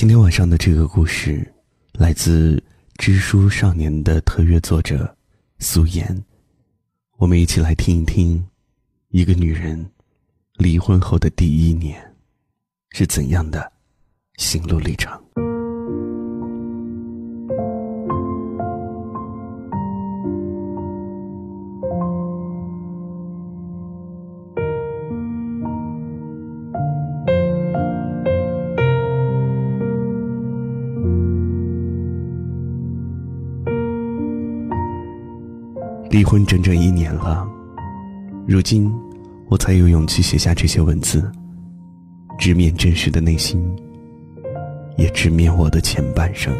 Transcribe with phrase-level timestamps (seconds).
[0.00, 1.46] 今天晚上的这个故事，
[1.92, 2.56] 来自
[2.96, 5.14] 《知书少年》的特约作者
[5.58, 6.24] 苏妍。
[7.18, 8.48] 我们一起来听一听，
[9.08, 9.90] 一个女人
[10.54, 12.02] 离婚后的第一年
[12.92, 13.70] 是怎样的
[14.38, 15.12] 心路历程。
[36.30, 37.44] 婚整整一年了，
[38.46, 38.88] 如今
[39.48, 41.28] 我才有勇气写下这些文字，
[42.38, 43.60] 直面真实的内心，
[44.96, 46.54] 也直面我的前半生。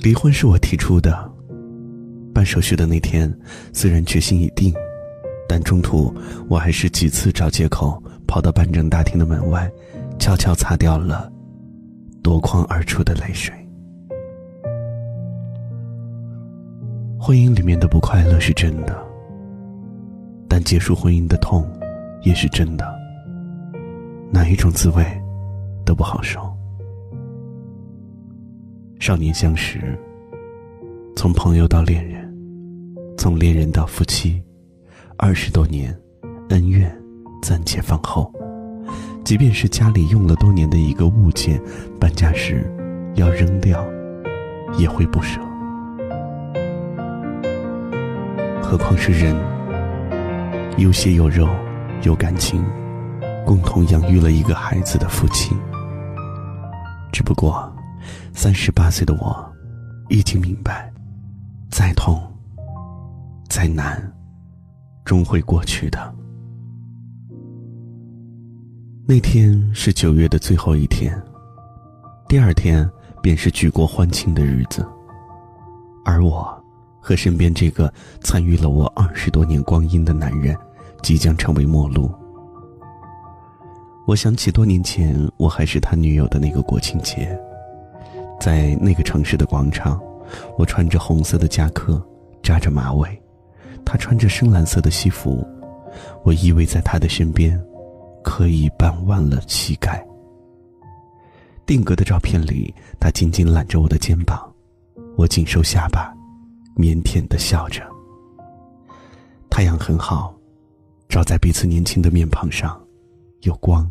[0.00, 1.32] 离婚是我提出的，
[2.34, 3.32] 办手续的那天，
[3.72, 4.74] 虽然决心已定，
[5.48, 6.12] 但中途
[6.48, 9.70] 我还是几次找借口跑到办证大厅的门外，
[10.18, 11.30] 悄悄擦掉了
[12.24, 13.54] 夺眶而出的泪水。
[17.22, 19.06] 婚姻里面的不快乐是真的，
[20.48, 21.70] 但结束婚姻的痛
[22.22, 22.98] 也是真的。
[24.30, 25.04] 哪一种滋味
[25.84, 26.40] 都不好受。
[28.98, 29.98] 少年相识，
[31.14, 32.26] 从朋友到恋人，
[33.18, 34.42] 从恋人到夫妻，
[35.18, 35.94] 二十多年，
[36.48, 36.90] 恩怨
[37.42, 38.32] 暂且放后。
[39.26, 41.60] 即便是家里用了多年的一个物件，
[42.00, 42.64] 搬家时
[43.16, 43.86] 要扔掉，
[44.78, 45.38] 也会不舍。
[48.70, 49.34] 何况是人，
[50.78, 51.48] 有血有肉，
[52.04, 52.64] 有感情，
[53.44, 55.56] 共同养育了一个孩子的夫妻。
[57.10, 57.68] 只不过，
[58.32, 59.52] 三十八岁的我，
[60.08, 60.88] 已经明白，
[61.68, 62.22] 再痛，
[63.48, 64.00] 再难，
[65.04, 66.14] 终会过去的。
[69.04, 71.20] 那天是九月的最后一天，
[72.28, 72.88] 第二天
[73.20, 74.86] 便是举国欢庆的日子，
[76.04, 76.56] 而我。
[77.00, 80.56] 和身边这个参与了我二十多年光阴的男人，
[81.02, 82.10] 即将成为陌路。
[84.06, 87.38] 我想起多年前我还是他女友的那个国庆节，
[88.40, 90.00] 在那个城市的广场，
[90.58, 92.04] 我穿着红色的夹克，
[92.42, 93.22] 扎着马尾，
[93.84, 95.46] 他穿着深蓝色的西服，
[96.24, 97.60] 我依偎在他的身边，
[98.22, 100.04] 刻意半弯了膝盖。
[101.64, 104.52] 定格的照片里，他紧紧揽着我的肩膀，
[105.16, 106.12] 我紧收下巴。
[106.76, 107.82] 腼腆的笑着。
[109.48, 110.34] 太阳很好，
[111.08, 112.80] 照在彼此年轻的面庞上，
[113.42, 113.90] 有光。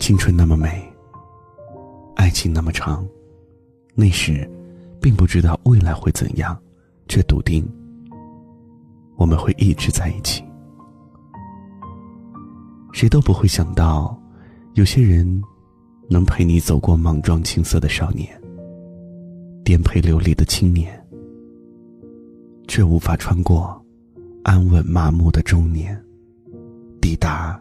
[0.00, 0.86] 青春那么美，
[2.16, 3.06] 爱情那么长，
[3.94, 4.48] 那时，
[5.00, 6.60] 并不知道未来会怎样，
[7.08, 7.66] 却笃定
[9.16, 10.44] 我们会一直在一起。
[12.92, 14.18] 谁都不会想到，
[14.74, 15.42] 有些人
[16.08, 18.43] 能陪你走过莽撞青涩的少年。
[19.64, 21.02] 颠沛流离的青年，
[22.68, 23.82] 却无法穿过
[24.42, 25.98] 安稳麻木的中年，
[27.00, 27.58] 抵达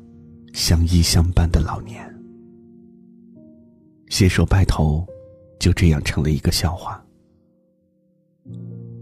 [0.51, 2.03] 相依相伴的老年。
[4.09, 5.07] 携手白头，
[5.59, 7.01] 就这样成了一个笑话。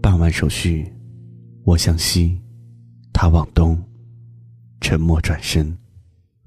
[0.00, 0.90] 办完手续，
[1.64, 2.40] 我向西，
[3.12, 3.76] 他往东，
[4.80, 5.76] 沉默转身，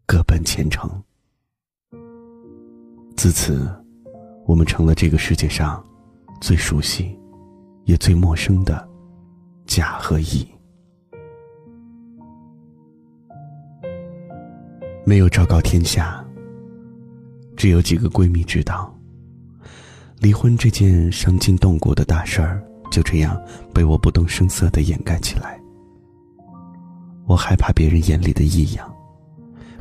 [0.06, 0.90] 各奔前程。
[3.18, 3.70] 自此，
[4.46, 5.86] 我们成了这个世界上。
[6.46, 7.20] 最熟悉，
[7.86, 8.88] 也最陌生的
[9.66, 10.48] 甲和乙，
[15.04, 16.24] 没有昭告天下。
[17.58, 18.96] 只有几个闺蜜知道。
[20.20, 23.36] 离婚这件伤筋动骨的大事儿，就这样
[23.74, 25.60] 被我不动声色的掩盖起来。
[27.26, 28.96] 我害怕别人眼里的异样，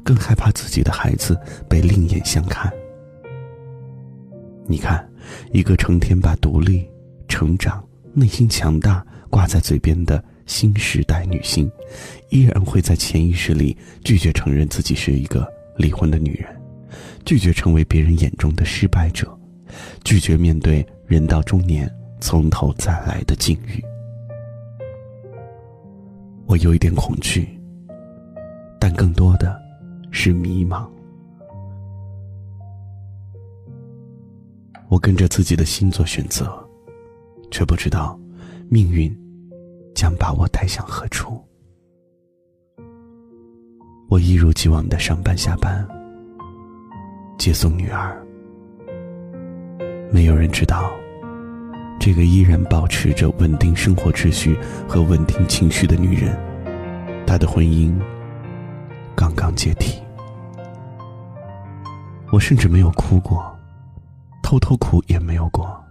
[0.03, 1.39] 更害怕自己的孩子
[1.69, 2.73] 被另眼相看。
[4.67, 5.07] 你看。
[5.53, 6.89] 一个成天把独立、
[7.29, 11.71] 成长、内心强大挂在嘴边的新时代女性，
[12.31, 16.49] 依然会在潜意识里拒绝承认自己是一个离婚的女人，
[17.25, 19.37] 拒绝成为别人眼中的失败者，
[20.05, 21.91] 拒绝面对人到中年
[22.21, 23.82] 从头再来的境遇。
[26.47, 27.49] 我有一点恐惧，
[28.79, 29.59] 但更多的
[30.11, 30.87] 是迷茫。
[34.94, 36.49] 我跟着自己的心做选择，
[37.50, 38.17] 却不知道
[38.70, 39.12] 命运
[39.93, 41.43] 将把我带向何处。
[44.08, 45.85] 我一如既往的上班下班，
[47.37, 48.25] 接送女儿。
[50.12, 50.93] 没有人知道，
[51.99, 54.56] 这个依然保持着稳定生活秩序
[54.88, 56.38] 和稳定情绪的女人，
[57.26, 57.93] 她的婚姻
[59.17, 60.00] 刚刚解体。
[62.31, 63.54] 我甚至没有哭过，
[64.55, 65.83] 偷偷哭也没有过。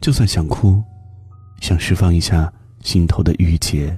[0.00, 0.82] 就算想哭，
[1.60, 3.96] 想释放一下心头的郁结，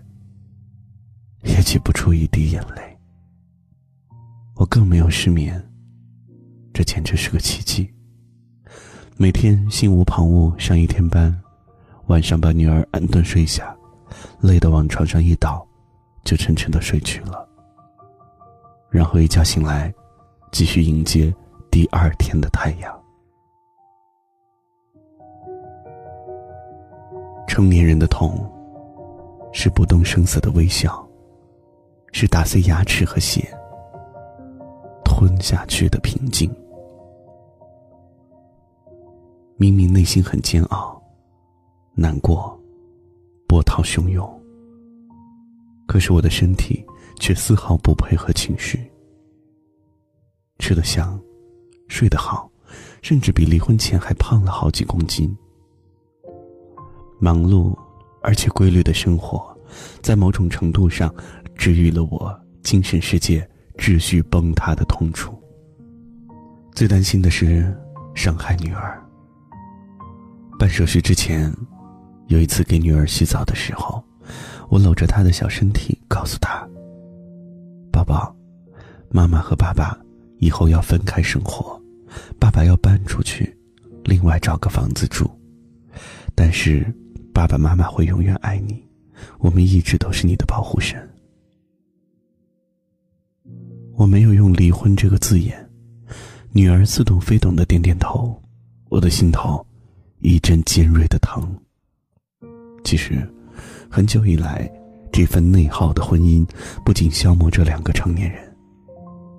[1.45, 2.99] 也挤不出一滴眼泪。
[4.57, 5.63] 我更没有失眠，
[6.75, 7.91] 这简直是个奇迹。
[9.17, 11.35] 每天心无旁骛上一天班，
[12.09, 13.75] 晚上把女儿安顿睡下，
[14.41, 15.67] 累得往床上一倒，
[16.23, 17.49] 就沉沉的睡去了。
[18.91, 19.93] 然后一觉醒来，
[20.53, 21.35] 继续迎接
[21.71, 22.95] 第二天的太阳。
[27.59, 28.49] 成年人的痛，
[29.53, 31.05] 是不动声色的微笑，
[32.13, 33.53] 是打碎牙齿和血，
[35.05, 36.49] 吞下去的平静。
[39.57, 41.03] 明明内心很煎熬、
[41.95, 42.57] 难过、
[43.49, 44.41] 波涛汹涌，
[45.89, 46.87] 可是我的身体
[47.19, 48.89] 却丝毫不配合情绪，
[50.61, 51.21] 吃得香，
[51.89, 52.49] 睡得好，
[53.03, 55.37] 甚至比离婚前还胖了好几公斤。
[57.21, 57.77] 忙碌
[58.23, 59.57] 而且规律的生活，
[60.01, 61.13] 在某种程度上
[61.57, 65.37] 治愈了我精神世界秩序崩塌的痛楚。
[66.73, 67.77] 最担心的是
[68.15, 69.03] 伤害女儿。
[70.59, 71.53] 办手续之前，
[72.29, 74.03] 有一次给女儿洗澡的时候，
[74.69, 76.69] 我搂着她的小身体，告诉她
[77.91, 78.35] ：“宝宝，
[79.11, 79.99] 妈妈和爸爸
[80.39, 81.81] 以后要分开生活，
[82.39, 83.57] 爸爸要搬出去，
[84.05, 85.29] 另外找个房子住，
[86.35, 86.87] 但是。”
[87.39, 88.85] 爸爸妈妈会永远爱你，
[89.39, 91.09] 我们一直都是你的保护神。
[93.95, 95.71] 我没有用离婚这个字眼，
[96.51, 98.37] 女儿似懂非懂的点点头，
[98.89, 99.65] 我的心头
[100.19, 101.57] 一阵尖锐的疼。
[102.83, 103.25] 其实，
[103.89, 104.69] 很久以来，
[105.13, 106.45] 这份内耗的婚姻
[106.85, 108.53] 不仅消磨着两个成年人，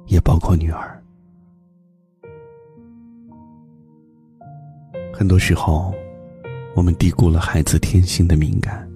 [0.08, 1.04] 也包括女儿。
[5.14, 5.94] 很多时候。
[6.76, 8.88] 我们低估了孩子天性的敏感。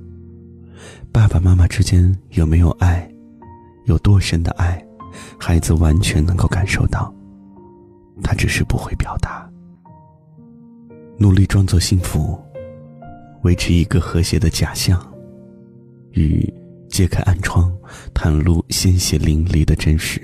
[1.11, 3.07] 爸爸妈妈之间有没有爱，
[3.85, 4.83] 有多深的爱，
[5.37, 7.13] 孩子完全能够感受到，
[8.23, 9.47] 他只是不会表达。
[11.17, 12.41] 努力装作幸福，
[13.43, 14.99] 维持一个和谐的假象，
[16.11, 16.51] 与
[16.89, 17.71] 揭开暗疮，
[18.13, 20.21] 袒露鲜血淋漓的真实。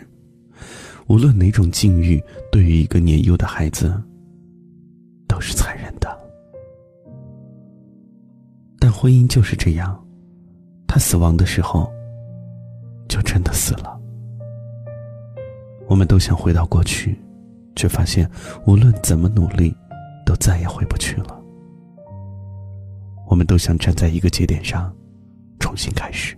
[1.07, 4.01] 无论哪种境遇，对于一个年幼的孩子，
[5.27, 5.78] 都是残忍
[9.01, 9.97] 婚姻就是这样，
[10.85, 11.89] 他死亡的时候，
[13.07, 13.97] 就真的死了。
[15.87, 17.17] 我们都想回到过去，
[17.77, 18.29] 却发现
[18.65, 19.73] 无论怎么努力，
[20.25, 21.41] 都再也回不去了。
[23.29, 24.93] 我们都想站在一个节点上，
[25.61, 26.37] 重新开始，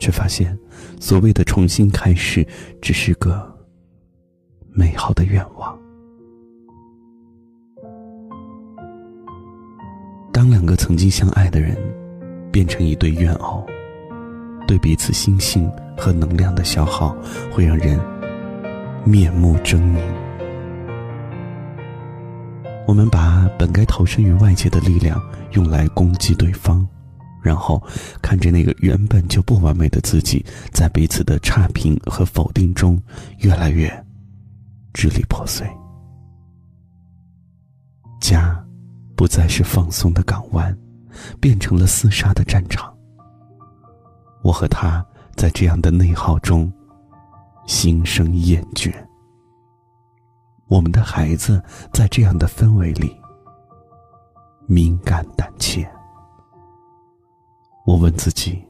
[0.00, 0.58] 却发现
[0.98, 2.44] 所谓的重新开始，
[2.82, 3.56] 只是个
[4.72, 5.79] 美好的愿望。
[10.50, 11.76] 两个曾经相爱的人
[12.50, 13.64] 变成一对怨偶，
[14.66, 17.16] 对彼此心性和能量的消耗
[17.52, 17.98] 会让人
[19.04, 20.00] 面目狰狞。
[22.86, 26.84] 我们把本该投身于外界的力量用来攻击对方，
[27.40, 27.80] 然后
[28.20, 33.00] 看着那个原本就不完美的自己，在彼此的差评和否定中
[33.38, 33.88] 越来越
[34.92, 35.64] 支离破碎。
[38.20, 38.59] 家。
[39.20, 40.74] 不再是放松的港湾，
[41.38, 42.90] 变成了厮杀的战场。
[44.40, 45.04] 我和他
[45.36, 46.72] 在这样的内耗中
[47.66, 48.90] 心生厌倦。
[50.68, 51.62] 我们的孩子
[51.92, 53.14] 在这样的氛围里
[54.66, 55.86] 敏感胆怯。
[57.84, 58.64] 我问自己：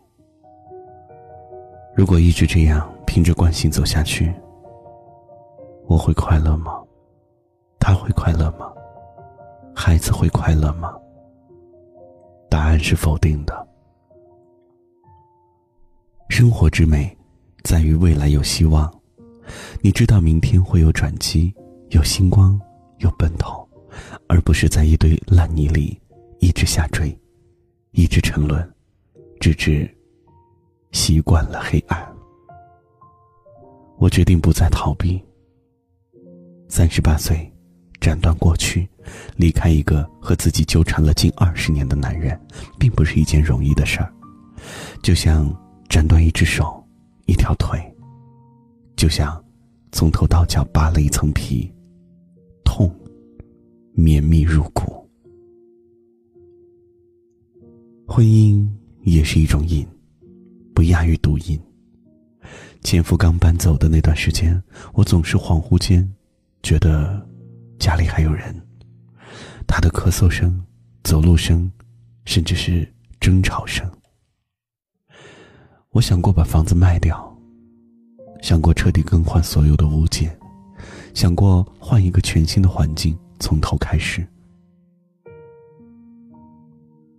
[1.95, 4.35] 如果一直这样凭着惯性走下去，
[5.87, 6.73] 我会快乐吗？
[7.78, 8.69] 他会快乐吗？
[9.75, 10.95] 孩子会快乐吗？
[12.49, 13.69] 答案是否定的。
[16.29, 17.17] 生活之美，
[17.65, 18.93] 在于未来有希望。
[19.81, 21.53] 你知道明天会有转机，
[21.91, 22.61] 有星光，
[22.99, 23.67] 有奔头，
[24.29, 26.00] 而不是在一堆烂泥里
[26.39, 27.17] 一直下坠，
[27.93, 28.69] 一直沉沦，
[29.41, 29.89] 直至
[30.93, 32.07] 习惯了黑暗。
[33.99, 35.23] 我决定不再逃避。
[36.69, 37.50] 三十八岁。
[38.00, 38.89] 斩断过去，
[39.37, 42.38] 离开一个和自己纠缠了近二十年的男人，
[42.79, 44.12] 并不是一件容易的事儿。
[45.02, 45.52] 就像
[45.88, 46.85] 斩断一只手、
[47.26, 47.81] 一条腿，
[48.97, 49.43] 就像
[49.93, 51.73] 从头到脚扒了一层皮，
[52.64, 52.95] 痛
[53.93, 55.09] 绵密入骨。
[58.07, 58.69] 婚姻
[59.02, 59.87] 也是一种瘾，
[60.75, 61.59] 不亚于毒瘾。
[62.83, 64.61] 前夫刚搬走的那段时间，
[64.95, 66.11] 我总是恍惚间，
[66.62, 67.25] 觉得
[67.79, 68.55] 家里还有人。
[69.71, 70.61] 他的咳嗽声、
[71.05, 71.71] 走路声，
[72.25, 73.89] 甚至是争吵声。
[75.91, 77.39] 我想过把房子卖掉，
[78.43, 80.37] 想过彻底更换所有的物件，
[81.15, 84.27] 想过换一个全新的环境，从头开始。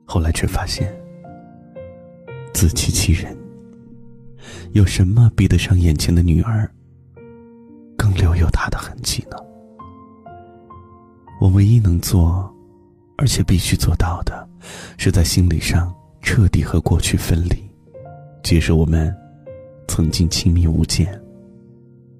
[0.03, 0.93] 后来却发现，
[2.53, 3.35] 自欺欺人。
[4.73, 6.69] 有什么比得上眼前的女儿
[7.97, 9.37] 更留有她的痕迹呢？
[11.41, 12.47] 我唯一能做，
[13.17, 14.47] 而且必须做到的，
[14.99, 17.67] 是在心理上彻底和过去分离，
[18.43, 19.11] 接受我们
[19.87, 21.19] 曾经亲密无间，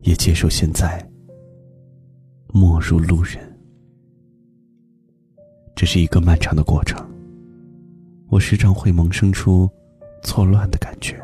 [0.01, 1.07] 也接受现在
[2.47, 3.37] 陌如路人。
[5.75, 7.07] 这是一个漫长的过程，
[8.27, 9.69] 我时常会萌生出
[10.23, 11.15] 错乱的感觉。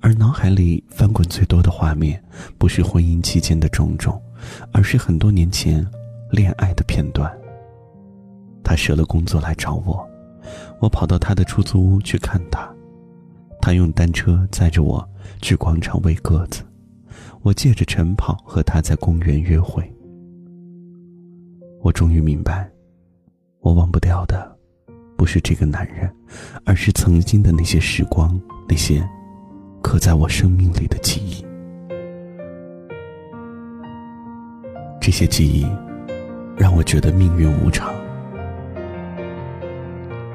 [0.00, 2.22] 而脑海里翻滚最多的画面，
[2.58, 4.20] 不是婚姻期间的种种，
[4.72, 5.82] 而是很多年前
[6.30, 7.30] 恋爱的片段。
[8.62, 10.08] 他舍了工作来找我，
[10.80, 12.68] 我跑到他的出租屋去看他。
[13.60, 15.08] 他用单车载着我
[15.40, 16.62] 去广场喂鸽子，
[17.42, 19.82] 我借着晨跑和他在公园约会。
[21.82, 22.70] 我终于明白，
[23.60, 24.56] 我忘不掉的，
[25.16, 26.12] 不是这个男人，
[26.64, 29.06] 而是曾经的那些时光，那些。
[29.82, 31.46] 刻在我生命里的记忆，
[35.00, 35.64] 这些记忆
[36.56, 37.94] 让我觉得命运无常。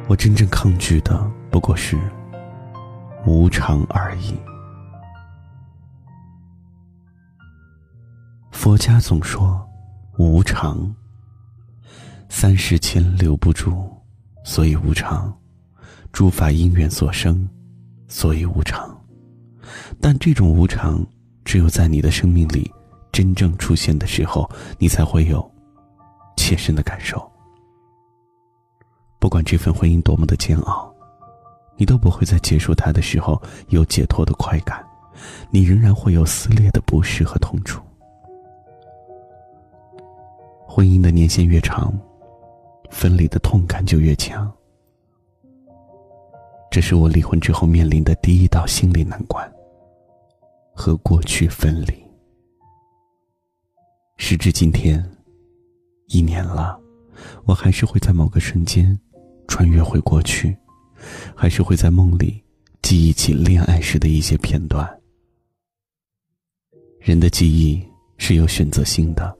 [0.07, 1.97] 我真正抗拒的不过是
[3.25, 4.35] 无常而已。
[8.51, 9.67] 佛家总说
[10.17, 10.93] 无常，
[12.29, 13.89] 三世间留不住，
[14.43, 15.33] 所以无常；
[16.11, 17.49] 诸法因缘所生，
[18.07, 18.95] 所以无常。
[19.99, 21.03] 但这种无常，
[21.43, 22.71] 只有在你的生命里
[23.11, 24.47] 真正出现的时候，
[24.77, 25.49] 你才会有
[26.51, 27.31] 切身的感受。
[29.19, 30.93] 不管这份婚姻多么的煎熬，
[31.77, 34.85] 你都不会在结束它的时候有解脱的快感，
[35.49, 37.81] 你仍然会有撕裂的不适和痛楚。
[40.67, 41.97] 婚姻的年限越长，
[42.89, 44.51] 分离的痛感就越强。
[46.69, 49.49] 这是我离婚之后面临的第一道心理难关。
[50.73, 51.93] 和过去分离。
[54.17, 55.05] 时至今天，
[56.11, 56.79] 一年了，
[57.45, 58.99] 我还是会在某个瞬间
[59.47, 60.55] 穿越回过去，
[61.35, 62.43] 还是会在梦里
[62.81, 64.87] 记忆起恋爱时的一些片段。
[66.99, 67.81] 人的记忆
[68.17, 69.35] 是有选择性的，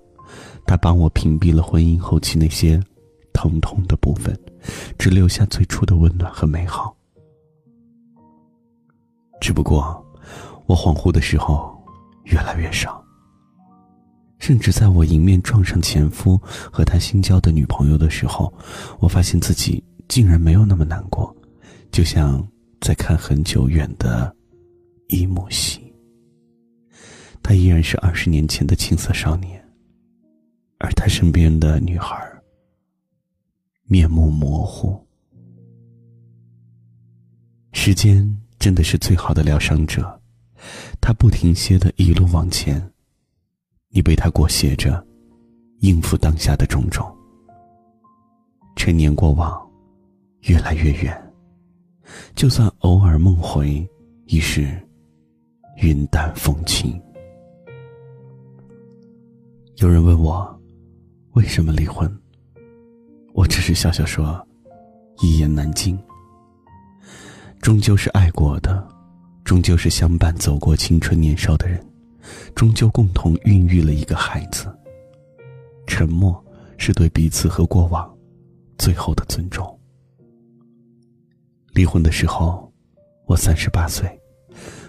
[0.65, 2.81] 它帮我屏蔽了婚姻后期那些
[3.33, 4.37] 疼痛的部分，
[4.97, 6.95] 只留下最初的温暖和美好。
[9.39, 10.03] 只不过。
[10.67, 11.75] 我恍惚的时候
[12.23, 13.03] 越来越少，
[14.41, 18.51] 甚至在我迎面撞上前夫和他新交的女朋友的时候，
[18.99, 21.33] 我发现自己竟然没有那么难过，
[21.91, 22.45] 就像
[22.81, 24.35] 在看很久远的
[25.09, 25.79] 一幕戏。
[27.43, 29.63] 他依然是二十年前的青涩少年，
[30.79, 32.19] 而他身边的女孩
[33.83, 34.99] 面目模糊。
[37.73, 40.19] 时间真的是最好的疗伤者。
[40.99, 42.90] 他不停歇的一路往前，
[43.93, 45.05] 你被他裹挟着，
[45.79, 47.05] 应付当下的种种。
[48.77, 49.61] 陈年过往，
[50.43, 51.33] 越来越远，
[52.33, 53.85] 就算偶尔梦回，
[54.27, 54.81] 已是
[55.75, 56.99] 云淡风轻。
[59.75, 60.61] 有人问我，
[61.33, 62.09] 为什么离婚？
[63.33, 64.41] 我只是笑笑说，
[65.19, 65.99] 一言难尽。
[67.61, 68.89] 终究是爱过的。
[69.43, 71.85] 终究是相伴走过青春年少的人，
[72.55, 74.67] 终究共同孕育了一个孩子。
[75.87, 76.43] 沉默
[76.77, 78.11] 是对彼此和过往
[78.77, 79.79] 最后的尊重。
[81.73, 82.71] 离婚的时候，
[83.25, 84.09] 我三十八岁，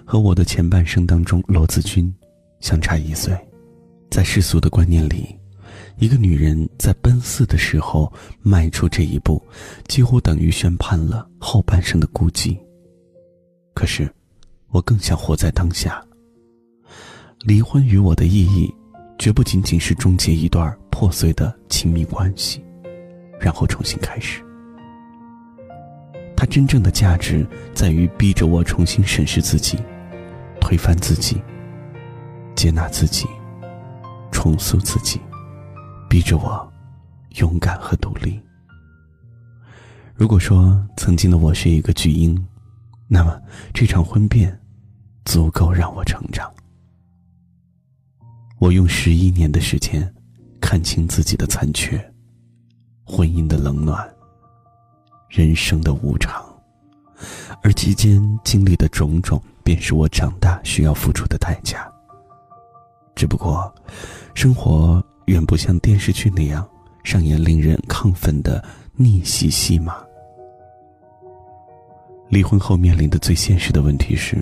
[0.04, 2.12] 和我的前半生当中罗子君
[2.60, 3.36] 相差一岁。
[4.10, 5.36] 在世俗的观念里，
[5.98, 8.12] 一个女人在奔四的时候
[8.42, 9.42] 迈出这一步，
[9.88, 12.58] 几乎等于宣判了后半生的孤寂。
[13.74, 14.12] 可是。
[14.74, 16.02] 我更想活在当下。
[17.44, 18.72] 离婚与我的意义，
[19.18, 22.64] 绝不仅仅是终结一段破碎的亲密关系，
[23.40, 24.40] 然后重新开始。
[26.36, 27.44] 它真正的价值
[27.74, 29.76] 在于逼着我重新审视自己，
[30.60, 31.42] 推翻自己，
[32.54, 33.26] 接纳自己，
[34.30, 35.20] 重塑自己，
[36.08, 36.72] 逼着我
[37.38, 38.40] 勇敢和独立。
[40.14, 42.40] 如果说曾经的我是一个巨婴，
[43.08, 43.36] 那么
[43.74, 44.56] 这场婚变。
[45.24, 46.52] 足够让我成长。
[48.62, 50.08] 我用十一年的时间，
[50.60, 51.98] 看清自己的残缺，
[53.02, 54.08] 婚姻的冷暖，
[55.28, 56.40] 人生的无常，
[57.60, 61.92] 而其间经历的种种，便是我长大需要付出的代价。
[63.16, 63.74] 只不过，
[64.32, 66.64] 生活远不像电视剧那样
[67.02, 68.64] 上演令人亢奋的
[68.94, 69.96] 逆袭戏码。
[72.28, 74.36] 离婚后面临的最现实的问题是：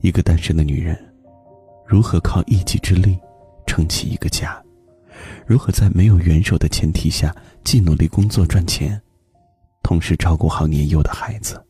[0.00, 0.98] 一个单身的女人，
[1.90, 3.18] 如何靠一己之力
[3.66, 4.62] 撑起一个家？
[5.44, 9.02] 如何在没有援手的前提下，既努力工作赚钱，
[9.82, 11.60] 同时照顾好年幼的孩子？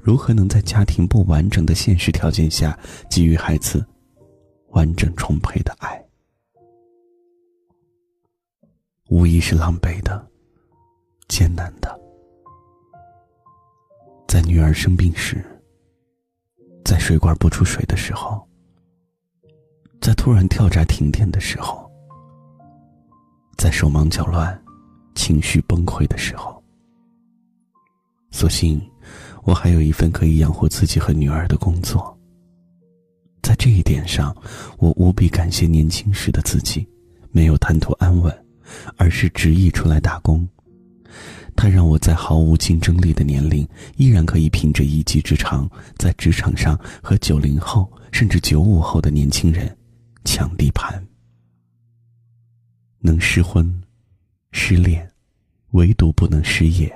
[0.00, 2.78] 如何能在家庭不完整的现实条件下，
[3.10, 3.86] 给予孩子
[4.70, 6.02] 完整充沛的爱？
[9.10, 10.26] 无疑是狼狈的，
[11.28, 11.94] 艰难的。
[14.26, 15.44] 在女儿生病时，
[16.86, 18.48] 在水管不出水的时候，
[20.10, 21.88] 在突然跳闸停电的时候，
[23.56, 24.60] 在手忙脚乱、
[25.14, 26.60] 情绪崩溃的时候，
[28.32, 28.82] 所幸
[29.44, 32.18] 我还有一份可以养活自己和女儿的工作。
[33.40, 34.36] 在这一点上，
[34.78, 36.84] 我无比感谢年轻时的自己，
[37.30, 38.36] 没有贪图安稳，
[38.96, 40.44] 而是执意出来打工。
[41.54, 43.64] 他让我在毫无竞争力的年龄，
[43.96, 49.72] 依然可以凭着一技之长，在职场上和九零后甚至九五后的年轻人
[50.32, 51.04] 抢地盘。
[53.00, 53.68] 能失婚、
[54.52, 55.10] 失恋，
[55.72, 56.88] 唯独不能失业。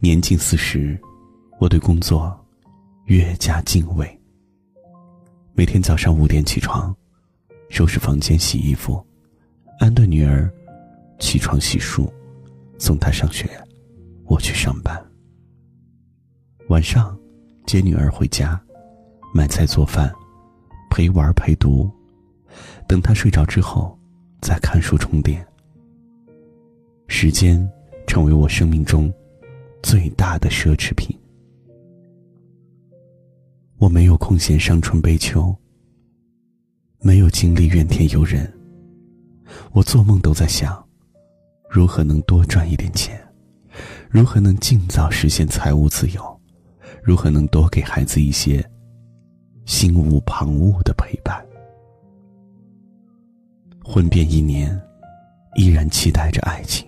[0.00, 1.00] 年近四十，
[1.58, 2.38] 我对工作
[3.06, 4.20] 越加敬畏。
[5.54, 6.94] 每天早上五点起床，
[7.70, 9.02] 收拾房间、洗衣服，
[9.78, 10.52] 安顿女儿
[11.18, 12.06] 起床洗漱。
[12.76, 13.48] 送她上学，
[14.26, 15.02] 我去上班。
[16.68, 17.18] 晚上
[17.64, 18.60] 接女儿回家，
[19.32, 20.14] 买菜做饭，
[20.94, 21.90] 陪玩陪读，
[22.86, 23.98] 等他睡着之后，
[24.40, 25.44] 再看书充电。
[27.08, 27.68] 时间
[28.06, 29.12] 成为我生命中
[29.82, 31.18] 最大的奢侈品。
[33.78, 35.52] 我没有空闲伤春悲秋，
[37.00, 38.48] 没有精力怨天尤人，
[39.72, 40.80] 我做梦都在想。
[41.68, 43.20] 如何能多赚一点钱？
[44.08, 46.40] 如何能尽早实现财务自由？
[47.02, 48.64] 如何能多给孩子一些
[49.64, 51.44] 心无旁骛的陪伴？
[53.84, 54.80] 婚变一年，
[55.56, 56.86] 依然期待着爱情，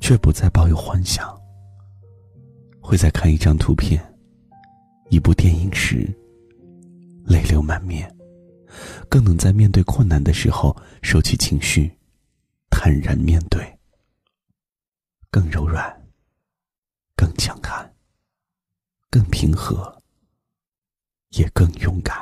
[0.00, 1.32] 却不再抱有幻想。
[2.80, 4.02] 会在看一张图片、
[5.08, 6.06] 一部电影时
[7.24, 8.14] 泪流满面，
[9.08, 11.90] 更能在面对困难的时候收起情绪，
[12.68, 13.64] 坦然面对。
[15.30, 15.92] 更柔软，
[17.16, 17.92] 更强悍，
[19.10, 20.00] 更平和，
[21.36, 22.16] 也更勇敢，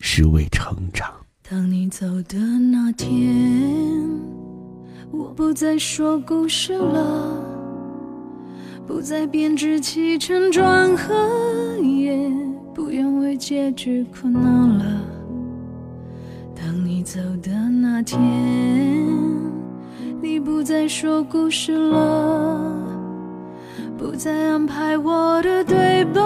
[0.00, 1.12] 是为成长。
[1.48, 4.08] 当你走的那天，
[5.10, 7.36] 我不再说故事了，
[8.86, 12.30] 不再编织起承转合，也
[12.72, 15.00] 不愿为结局苦恼了。
[16.54, 18.20] 当你走的那天。
[20.22, 22.83] 你不再说故事了，
[24.04, 26.20] 不再安排我的对白，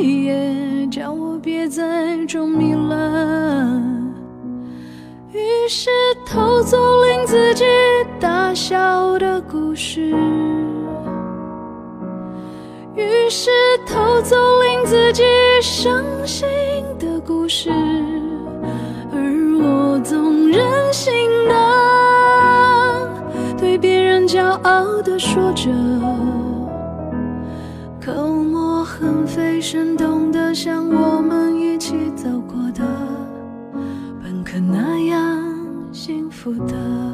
[0.00, 3.80] 也叫我别再装迷了。
[5.32, 5.90] 于是
[6.26, 7.64] 偷走令自己
[8.18, 10.12] 大笑的故事，
[12.96, 13.48] 于是
[13.86, 15.22] 偷走令自己
[15.62, 16.48] 伤心
[16.98, 17.70] 的故事，
[19.12, 19.22] 而
[19.62, 21.14] 我总任性
[21.46, 21.54] 的
[23.56, 24.14] 对别人。
[24.26, 25.70] 骄傲地说着，
[28.94, 32.84] 沫横飞，身动的像我们一起走过的，
[34.22, 37.13] 本可那样幸福的。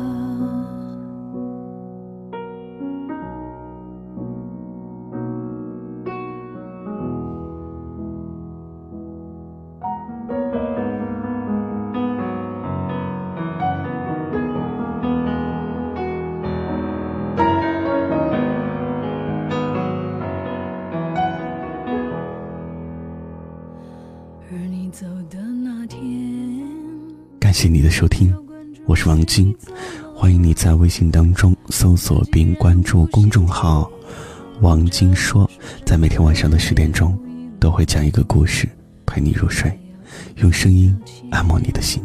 [27.51, 28.33] 感谢你的收听，
[28.87, 29.53] 我是王晶，
[30.15, 33.91] 欢迎你在微信当中搜索并关注公众号
[34.63, 35.51] “王晶说”，
[35.85, 37.19] 在每天晚上的十点钟，
[37.59, 38.69] 都会讲一个故事
[39.05, 39.77] 陪你入睡，
[40.37, 40.97] 用声音
[41.33, 42.01] 按摩你的心，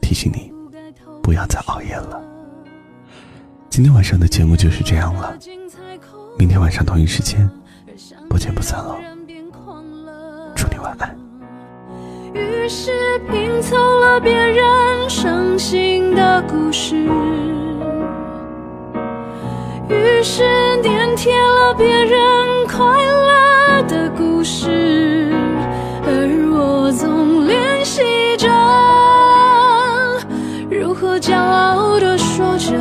[0.00, 0.52] 提醒你
[1.22, 2.20] 不要再熬夜了。
[3.70, 5.38] 今天晚上的节目就是这样了，
[6.36, 7.48] 明天晚上同一时间
[8.28, 8.96] 不见不散喽，
[12.36, 12.90] 于是
[13.30, 16.94] 拼凑了别人伤心的故事，
[19.88, 20.44] 于是
[20.82, 22.20] 粘贴了别人
[22.66, 25.30] 快乐的故事，
[26.04, 26.10] 而
[26.52, 28.02] 我总练习
[28.36, 28.48] 着
[30.68, 32.74] 如何骄傲地说着，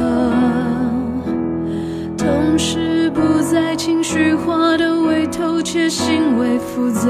[2.17, 7.09] 同时不再情绪化的为偷窃行为负责。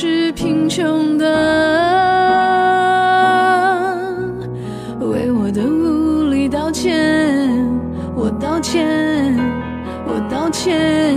[0.00, 1.26] 是贫穷的，
[5.00, 6.96] 为我的无力道歉，
[8.14, 8.86] 我道歉，
[10.06, 11.16] 我道歉，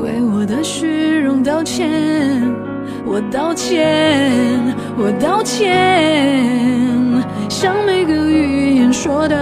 [0.00, 1.90] 为我的虚荣道歉，
[3.04, 4.30] 我道歉，
[4.96, 6.54] 我道歉，
[7.48, 9.34] 像每个语言说的，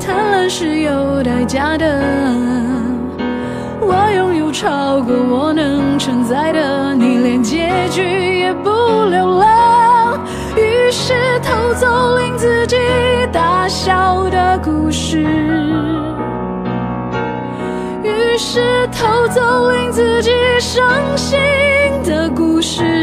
[0.00, 2.02] 贪婪是有代价的。
[3.80, 5.80] 我拥有超过我能
[6.28, 8.02] 在的，你连结局
[8.40, 10.20] 也不留了。
[10.58, 12.76] 于是偷走令自己
[13.32, 15.22] 大笑的故事，
[18.02, 21.38] 于是偷走令自己伤心
[22.04, 22.97] 的故事，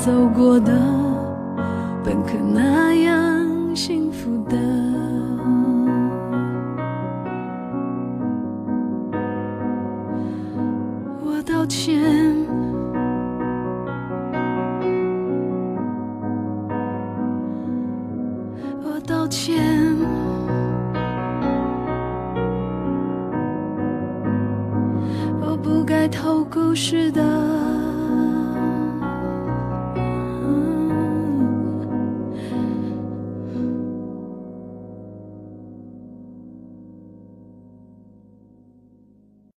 [0.00, 0.79] 走过的